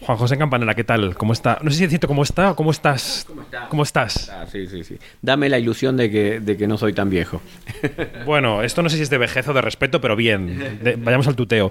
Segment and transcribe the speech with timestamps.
[0.00, 1.14] Juan José Campanera, ¿qué tal?
[1.16, 1.58] ¿Cómo está?
[1.62, 3.24] No sé si decirte cómo está o cómo estás.
[3.26, 3.68] ¿Cómo está?
[3.68, 4.28] ¿Cómo estás?
[4.28, 4.98] Ah, sí, sí, sí.
[5.22, 7.40] Dame la ilusión de que, de que no soy tan viejo.
[8.26, 10.78] Bueno, esto no sé si es de vejez o de respeto, pero bien.
[10.82, 11.70] De- vayamos al tuteo.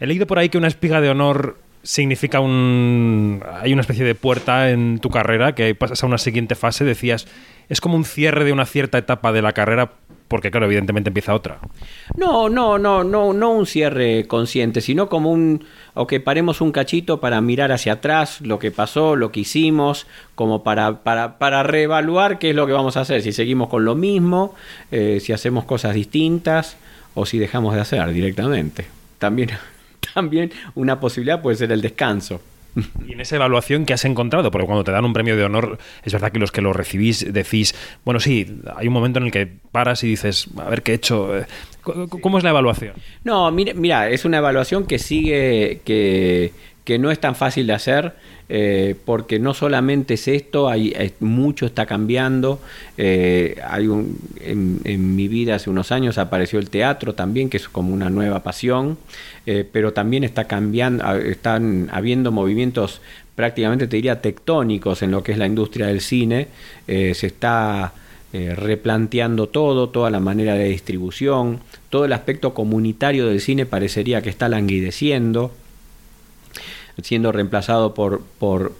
[0.00, 3.42] He leído por ahí que una espiga de honor significa un...
[3.60, 6.84] Hay una especie de puerta en tu carrera que pasas a una siguiente fase.
[6.84, 7.26] Decías,
[7.72, 9.92] es como un cierre de una cierta etapa de la carrera
[10.28, 11.58] porque, claro, evidentemente empieza otra.
[12.18, 15.64] No, no, no, no, no un cierre consciente, sino como un,
[15.94, 20.06] o que paremos un cachito para mirar hacia atrás lo que pasó, lo que hicimos,
[20.34, 23.86] como para, para, para reevaluar qué es lo que vamos a hacer, si seguimos con
[23.86, 24.54] lo mismo,
[24.90, 26.76] eh, si hacemos cosas distintas
[27.14, 28.84] o si dejamos de hacer directamente.
[29.18, 29.48] También,
[30.14, 32.42] también una posibilidad puede ser el descanso.
[33.06, 35.78] Y en esa evaluación que has encontrado, porque cuando te dan un premio de honor,
[36.02, 39.32] es verdad que los que lo recibís decís, bueno, sí, hay un momento en el
[39.32, 41.36] que paras y dices, a ver qué he hecho.
[41.38, 41.46] eh,
[41.82, 42.94] ¿Cómo es la evaluación?
[43.24, 46.52] No, mira, mira, es una evaluación que sigue, que,
[46.84, 48.12] que no es tan fácil de hacer,
[48.48, 52.60] eh, porque no solamente es esto, hay, mucho está cambiando.
[52.98, 57.68] eh, hay un, en, mi vida hace unos años apareció el teatro también, que es
[57.68, 58.98] como una nueva pasión,
[59.46, 63.00] eh, pero también está cambiando, están habiendo movimientos
[63.34, 66.48] prácticamente te diría tectónicos en lo que es la industria del cine.
[66.86, 67.94] se está
[68.32, 71.60] replanteando todo, toda la manera de distribución,
[71.90, 75.50] todo el aspecto comunitario del cine parecería que está languideciendo,
[77.00, 78.74] siendo reemplazado por, por,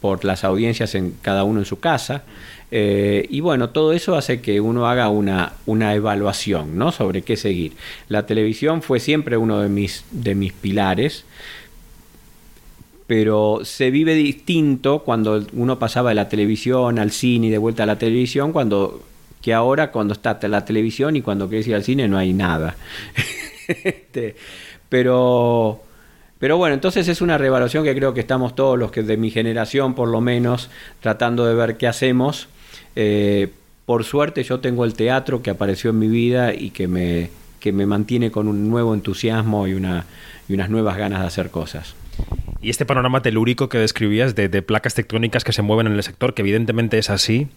[0.00, 2.24] por las audiencias en cada uno en su casa.
[2.72, 6.92] Eh, y bueno, todo eso hace que uno haga una, una evaluación ¿no?
[6.92, 7.72] sobre qué seguir.
[8.08, 11.24] La televisión fue siempre uno de mis, de mis pilares,
[13.06, 17.82] pero se vive distinto cuando uno pasaba de la televisión al cine y de vuelta
[17.82, 19.02] a la televisión, cuando
[19.42, 22.76] que ahora cuando está la televisión y cuando quieres ir al cine no hay nada.
[23.84, 24.34] Este,
[24.88, 25.80] pero,
[26.40, 29.30] pero bueno, entonces es una revaluación que creo que estamos todos los que de mi
[29.30, 32.48] generación, por lo menos, tratando de ver qué hacemos.
[32.96, 33.48] Eh,
[33.84, 37.72] por suerte yo tengo el teatro que apareció en mi vida y que me, que
[37.72, 40.06] me mantiene con un nuevo entusiasmo y, una,
[40.48, 41.94] y unas nuevas ganas de hacer cosas.
[42.62, 46.02] Y este panorama telúrico que describías de, de placas tectónicas que se mueven en el
[46.02, 47.48] sector, que evidentemente es así,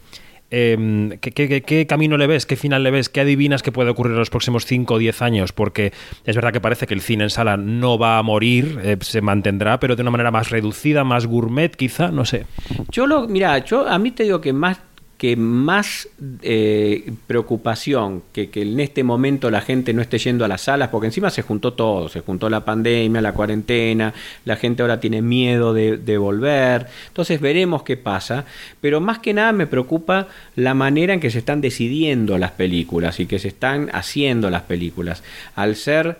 [0.55, 2.45] eh, ¿qué, qué- qué- qué camino le ves?
[2.45, 3.09] ¿Qué final le ves?
[3.09, 5.51] ¿Qué adivinas que puede ocurrir en los próximos 5 o 10 años?
[5.51, 5.91] Porque
[6.25, 9.21] es verdad que parece que el cine en sala no va a morir, eh, se
[9.21, 12.45] mantendrá, pero de una manera más reducida, más gourmet quizá, no sé.
[12.91, 14.79] Yo lo, mira, yo a mí te digo que más
[15.23, 16.09] que más
[16.41, 20.89] eh, preocupación que, que en este momento la gente no esté yendo a las salas,
[20.89, 24.13] porque encima se juntó todo, se juntó la pandemia, la cuarentena,
[24.43, 28.43] la gente ahora tiene miedo de, volver, entonces veremos qué pasa,
[28.81, 33.21] pero más que nada me preocupa la manera en que se están decidiendo las películas
[33.21, 35.23] y que se están haciendo las películas.
[35.55, 36.17] Al ser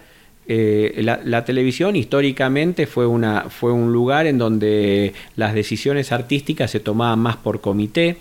[0.47, 6.72] eh, la, la televisión históricamente fue, una, fue un lugar en donde las decisiones artísticas
[6.72, 8.16] se tomaban más por comité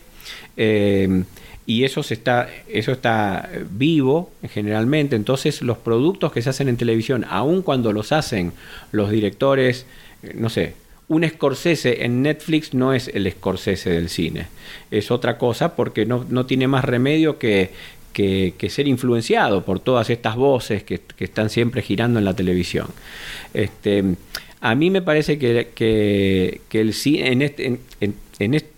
[0.56, 1.25] eh,
[1.65, 5.15] y eso, se está, eso está vivo generalmente.
[5.16, 8.53] Entonces los productos que se hacen en televisión, aun cuando los hacen
[8.91, 9.87] los directores,
[10.22, 10.75] eh, no sé,
[11.09, 14.47] un Scorsese en Netflix no es el Scorsese del cine,
[14.91, 17.71] es otra cosa porque no, no tiene más remedio que,
[18.12, 22.34] que, que ser influenciado por todas estas voces que, que están siempre girando en la
[22.34, 22.87] televisión.
[23.53, 24.03] Este,
[24.60, 28.72] a mí me parece que, que, el cine, en este, en, en- en este-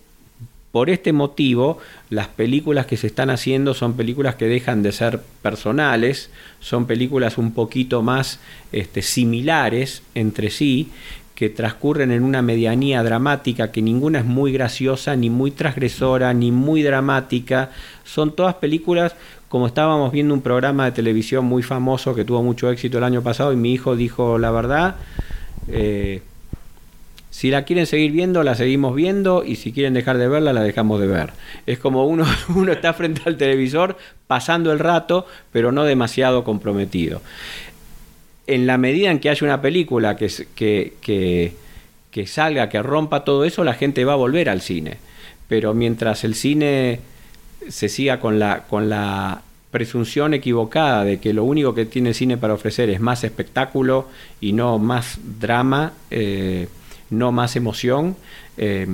[0.75, 1.77] por este motivo,
[2.09, 7.37] las películas que se están haciendo son películas que dejan de ser personales, son películas
[7.37, 8.41] un poquito más
[8.73, 10.89] este, similares entre sí,
[11.33, 16.51] que transcurren en una medianía dramática, que ninguna es muy graciosa, ni muy transgresora, ni
[16.51, 17.71] muy dramática.
[18.03, 19.15] Son todas películas,
[19.47, 23.21] como estábamos viendo un programa de televisión muy famoso que tuvo mucho éxito el año
[23.21, 24.97] pasado, y mi hijo dijo la verdad.
[25.69, 26.21] eh,
[27.35, 30.63] si la quieren seguir viendo, la seguimos viendo y si quieren dejar de verla, la
[30.63, 31.33] dejamos de ver.
[31.65, 32.23] Es como uno,
[32.55, 37.21] uno está frente al televisor pasando el rato, pero no demasiado comprometido.
[38.47, 41.51] En la medida en que haya una película que, que, que,
[42.09, 44.95] que salga, que rompa todo eso, la gente va a volver al cine.
[45.49, 47.01] Pero mientras el cine
[47.67, 52.15] se siga con la, con la presunción equivocada de que lo único que tiene el
[52.15, 54.07] cine para ofrecer es más espectáculo
[54.39, 56.69] y no más drama, eh,
[57.09, 58.15] no más emoción,
[58.57, 58.87] eh,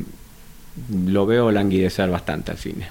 [1.05, 2.87] lo veo languidecer bastante al cine.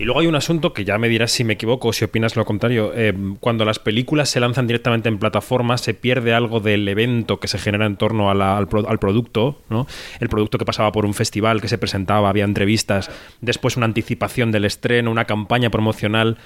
[0.00, 2.34] Y luego hay un asunto que ya me dirás si me equivoco o si opinas
[2.34, 2.92] lo contrario.
[2.94, 7.48] Eh, cuando las películas se lanzan directamente en plataformas, se pierde algo del evento que
[7.48, 9.86] se genera en torno al producto, ¿no?
[10.18, 13.10] El producto que pasaba por un festival, que se presentaba, había entrevistas,
[13.42, 16.38] después una anticipación del estreno, una campaña promocional.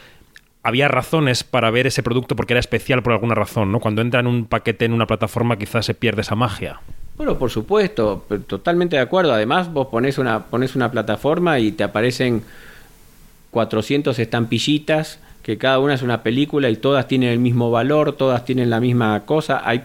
[0.64, 3.78] Había razones para ver ese producto porque era especial por alguna razón, ¿no?
[3.78, 6.80] Cuando entra en un paquete en una plataforma quizás se pierde esa magia.
[7.16, 9.32] Bueno, por supuesto, totalmente de acuerdo.
[9.32, 12.42] Además, vos pones una, pones una plataforma y te aparecen
[13.50, 18.46] 400 estampillitas que cada una es una película y todas tienen el mismo valor, todas
[18.46, 19.60] tienen la misma cosa.
[19.62, 19.82] Hay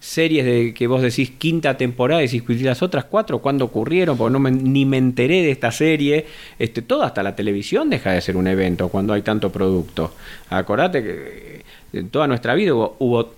[0.00, 4.16] series de que vos decís quinta temporada y decís, las otras cuatro, ¿cuándo ocurrieron?
[4.16, 6.24] Porque no ni me enteré de esta serie.
[6.58, 10.14] Este, todo hasta la televisión deja de ser un evento cuando hay tanto producto.
[10.48, 11.62] Acordate que eh,
[11.92, 13.34] en toda nuestra vida hubo,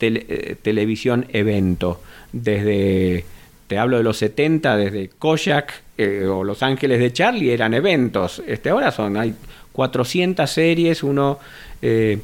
[0.00, 2.00] eh, televisión evento.
[2.32, 3.24] Desde,
[3.66, 8.42] te hablo de los 70, desde Kojak eh, o Los Ángeles de Charlie eran eventos.
[8.46, 9.34] Este, ahora son, hay
[9.72, 11.38] 400 series, uno...
[11.82, 12.18] Eh,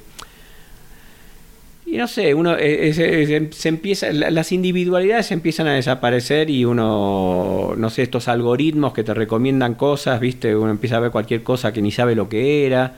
[1.84, 8.04] y no sé, uno se, empieza, las individualidades empiezan a desaparecer y uno, no sé,
[8.04, 11.90] estos algoritmos que te recomiendan cosas, viste, uno empieza a ver cualquier cosa que ni
[11.90, 12.94] sabe lo que era,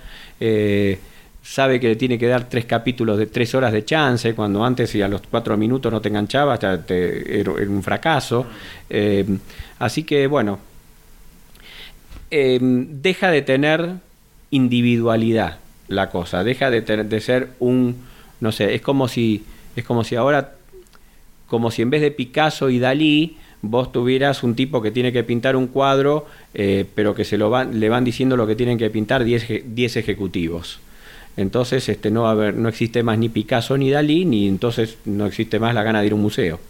[1.44, 4.94] sabe que le tiene que dar tres capítulos de tres horas de chance, cuando antes
[4.94, 8.46] y a los cuatro minutos no te enganchaba, hasta era, un fracaso.
[9.79, 10.58] así que bueno,
[12.31, 13.94] deja de tener
[14.50, 15.58] individualidad
[15.88, 17.97] la cosa, deja de, de ser un,
[18.40, 19.44] no sé, es como si,
[19.76, 20.55] es como si ahora,
[21.47, 25.25] como si en vez de Picasso y Dalí, vos tuvieras un tipo que tiene que
[25.25, 28.79] pintar un cuadro, eh, pero que se lo van, le van diciendo lo que tienen
[28.79, 30.81] que pintar 10 ejecutivos.
[31.37, 35.59] Entonces este, no, a no existe más ni Picasso ni Dalí, ni entonces no existe
[35.59, 36.61] más la gana de ir a un museo.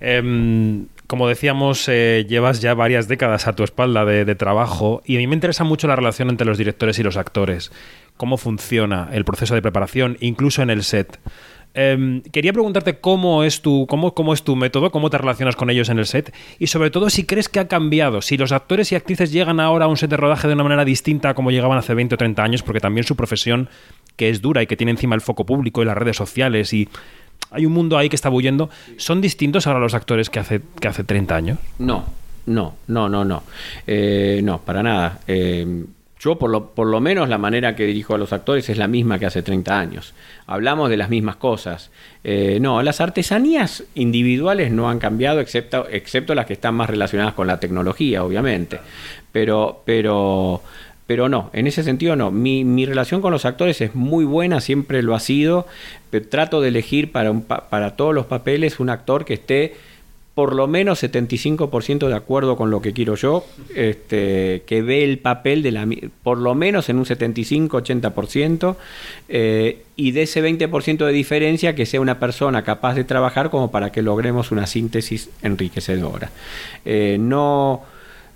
[0.00, 5.18] Em, como decíamos, eh, llevas ya varias décadas a tu espalda de, trabajo y a
[5.18, 7.70] mí me interesa mucho la relación entre los directores y los actores.
[8.16, 11.20] Cómo funciona el proceso de preparación, incluso en el set.
[11.74, 15.70] Em, quería preguntarte cómo es, tu, cómo, cómo es tu método, cómo te relacionas con
[15.70, 18.92] ellos en el set y sobre todo si crees que ha cambiado, si los actores
[18.92, 21.50] y actrices llegan ahora a un set de rodaje de una manera distinta a como
[21.50, 23.70] llegaban hace 20 o 30 años, porque también su profesión,
[24.16, 26.88] que es dura y que tiene encima el foco público y las redes sociales y
[27.50, 28.70] hay un mundo ahí que está bullendo.
[28.96, 31.58] ¿Son distintos ahora los actores que hace, que hace 30 años?
[31.78, 32.04] No,
[32.46, 33.42] no, no, no, no.
[33.86, 35.20] Eh, no, para nada.
[35.26, 35.84] Eh,
[36.22, 38.86] yo por lo, por lo menos la manera que dirijo a los actores es la
[38.86, 40.14] misma que hace 30 años.
[40.46, 41.90] Hablamos de las mismas cosas.
[42.22, 47.34] Eh, no, las artesanías individuales no han cambiado, excepto, excepto las que están más relacionadas
[47.34, 48.78] con la tecnología, obviamente.
[49.32, 50.62] Pero, pero
[51.06, 52.30] pero no, en ese sentido no.
[52.30, 55.66] Mi, relación con los actores es muy buena, siempre lo ha sido.
[56.30, 59.74] Trato de elegir para, para todos los papeles un actor que esté
[60.34, 63.44] por lo menos 75% de acuerdo con lo que quiero yo,
[63.74, 65.86] este, que ve el papel de la,
[66.22, 68.76] por lo menos en un 75-80%,
[69.28, 73.70] eh, y de ese 20% de diferencia que sea una persona capaz de trabajar como
[73.70, 76.30] para que logremos una síntesis enriquecedora.
[76.86, 77.82] Eh, no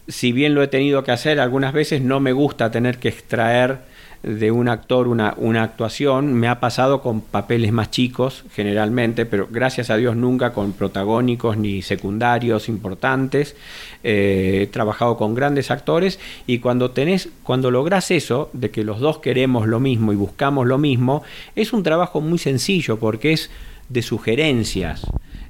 [0.09, 3.79] si bien lo he tenido que hacer algunas veces, no me gusta tener que extraer
[4.23, 6.35] de un actor una, actuación.
[6.35, 11.57] Me ha pasado con papeles más chicos, generalmente, pero gracias a Dios nunca con protagónicos
[11.57, 13.57] ni secundarios importantes.
[14.03, 19.01] Eh, he trabajado con grandes actores y cuando tenés, cuando lográs eso, de que los
[19.01, 21.23] dos queremos lo mismo y buscamos lo mismo,
[21.55, 23.51] es un trabajo muy sencillo porque es
[23.89, 25.07] de sugerencias.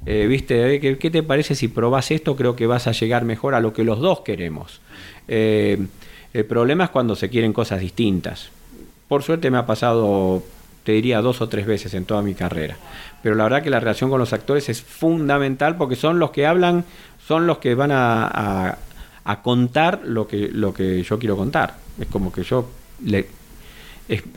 [0.09, 0.79] Eh, ¿viste?
[0.79, 2.37] ¿Qué, te parece si probás esto?
[2.37, 4.79] Creo que vas a llegar mejor a lo que los dos queremos.
[5.27, 5.85] Eh,
[6.33, 8.49] el problema es cuando se quieren cosas distintas.
[9.09, 10.43] Por suerte me ha pasado,
[10.85, 12.77] te diría, dos o tres veces en toda mi carrera.
[13.21, 16.45] Pero la verdad que la relación con los actores es fundamental porque son los que
[16.45, 16.85] hablan,
[17.27, 18.77] son los que van a,
[19.43, 21.75] contar lo que, lo que yo quiero contar.
[21.99, 22.69] Es como que yo
[23.03, 23.27] le,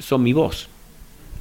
[0.00, 0.68] son mi voz.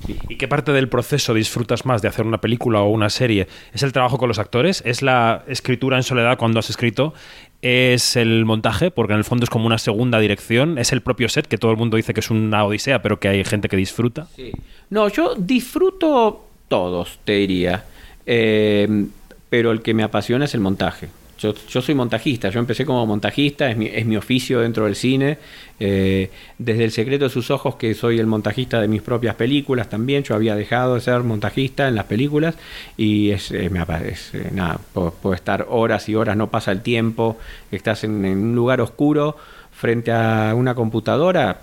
[0.08, 3.48] ¿Y qué parte del proceso disfrutas más de hacer una película o una serie?
[3.74, 4.82] ¿Es el trabajo con los actores?
[4.86, 7.13] ¿Es la escritura en soledad cuando has escrito?
[7.62, 8.91] ¿Es el montaje?
[8.91, 10.77] Porque en el fondo es como una segunda dirección.
[10.77, 13.27] ¿Es el propio set que todo el mundo dice que es una odisea, pero que
[13.27, 14.27] hay gente que disfruta?
[14.36, 14.51] Sí.
[14.89, 17.86] No, yo disfruto todos, te diría.
[18.25, 19.08] Eh,
[19.50, 21.10] pero el que me apasiona es el montaje.
[21.39, 25.38] Yo, soy montajista, yo empecé como montajista, es mi, es mi oficio dentro del cine.
[25.79, 29.89] Eh, desde El secreto de sus ojos, que soy el montajista de mis propias películas
[29.89, 32.55] también, yo había dejado de ser montajista en las películas
[32.98, 37.38] y es, me aparece, nada, puedo, estar horas y horas, no pasa el tiempo,
[37.72, 39.38] estás en un lugar oscuro
[39.72, 41.62] frente a una computadora,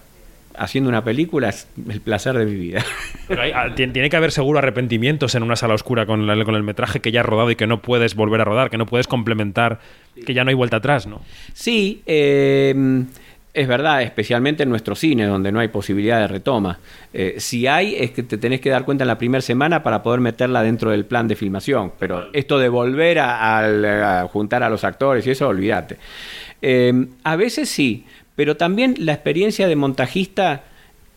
[0.59, 2.85] haciendo una película es el placer de mi vida.
[3.55, 7.11] Ah, tiene que haber seguro arrepentimientos en una sala oscura con, con el metraje que
[7.11, 9.81] ya has rodado y que no puedes volver a rodar, que no puedes complementar,
[10.25, 11.23] que ya no hay vuelta atrás, ¿no?
[11.53, 13.07] Sí, em,
[13.57, 16.79] es verdad, especialmente en nuestro cine, donde no hay posibilidad de retoma.
[17.15, 20.03] Eh, si hay, es que te tenés que dar cuenta en la primera semana para
[20.03, 21.93] poder meterla dentro del plan de filmación.
[21.99, 25.97] Pero esto de volver a, juntar a los actores y eso, olvídate.
[26.61, 28.05] Em, a veces sí,
[28.37, 30.65] pero también la experiencia de montajista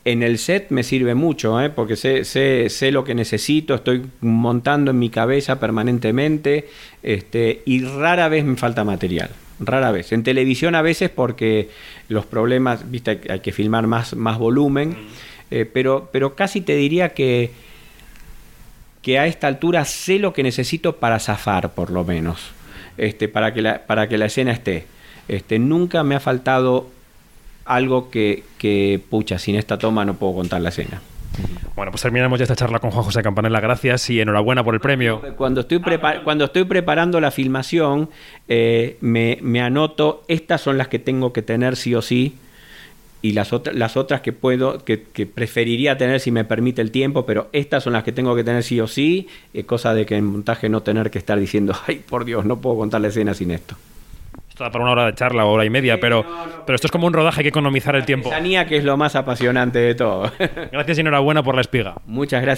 [0.06, 1.70] En el set me sirve mucho, ¿eh?
[1.70, 6.70] porque sé, sé, sé lo que necesito, estoy montando en mi cabeza permanentemente
[7.04, 9.30] este, y rara vez me falta material.
[9.60, 10.14] Rara vez.
[10.14, 11.70] En televisión a veces porque
[12.08, 14.96] los problemas, viste, hay que filmar más, más volumen,
[15.52, 17.52] eh, pero, pero casi te diría que,
[19.02, 22.52] que a esta altura sé lo que necesito para zafar, por lo menos,
[22.98, 24.86] este, para, que la, para que la escena esté.
[25.28, 26.88] Este, nunca me ha faltado
[27.70, 31.02] algo que, que, pucha, sin esta toma no puedo contar la escena.
[31.76, 33.62] Bueno, pues terminamos ya esta charla con Juan José Campanella.
[33.62, 35.22] Gracias y enhorabuena por el premio.
[35.38, 35.80] Cuando estoy,
[36.24, 38.10] cuando estoy preparando la filmación,
[38.48, 42.36] eh, me, me, anoto, estas son las que tengo que tener sí o sí,
[43.22, 46.90] y las, otras las otras que puedo, que, que, preferiría tener si me permite el
[46.90, 50.08] tiempo, pero estas son las que tengo que tener sí o sí, eh, cosa de
[50.08, 53.10] que en montaje no tener que estar diciendo, ay, por Dios, no puedo contar la
[53.10, 53.78] escena sin esto
[54.60, 56.92] para una hora de charla o hora y media, pero, no, no, pero esto es
[56.92, 58.30] como un rodaje, hay que economizar el tiempo.
[58.68, 60.32] que es lo más apasionante de todo.
[60.72, 61.96] Gracias y enhorabuena por la espiga.
[62.06, 62.48] Muchas gracias.